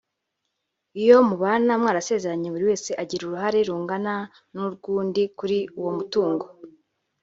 iyo 1.01 1.17
mubana 1.27 1.73
mwarasezeranye 1.81 2.47
buri 2.53 2.65
wese 2.69 2.91
agira 3.01 3.21
uruhare 3.25 3.59
rungana 3.69 4.13
n’ 4.53 4.55
urw’undi 4.65 5.23
kuri 5.37 5.57
uwo 5.79 5.91
mutungo 5.97 6.45